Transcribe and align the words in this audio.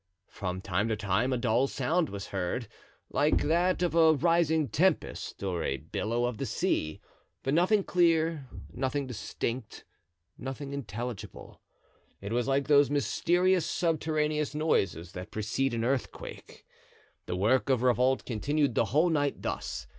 From 0.29 0.61
time 0.61 0.87
to 0.87 0.95
time 0.95 1.31
a 1.31 1.37
dull 1.37 1.67
sound 1.67 2.09
was 2.09 2.29
heard, 2.29 2.67
like 3.11 3.43
that 3.43 3.83
of 3.83 3.93
a 3.93 4.13
rising 4.15 4.67
tempest 4.67 5.43
or 5.43 5.63
a 5.63 5.77
billow 5.77 6.25
of 6.25 6.39
the 6.39 6.45
sea; 6.47 6.99
but 7.43 7.53
nothing 7.53 7.83
clear, 7.83 8.47
nothing 8.73 9.05
distinct, 9.05 9.85
nothing 10.39 10.73
intelligible; 10.73 11.61
it 12.19 12.31
was 12.33 12.47
like 12.47 12.67
those 12.67 12.89
mysterious 12.89 13.67
subterraneous 13.67 14.55
noises 14.55 15.11
that 15.11 15.29
precede 15.29 15.71
an 15.75 15.83
earthquake. 15.83 16.65
The 17.27 17.35
work 17.35 17.69
of 17.69 17.83
revolt 17.83 18.25
continued 18.25 18.73
the 18.73 18.85
whole 18.85 19.11
night 19.11 19.43
thus. 19.43 19.85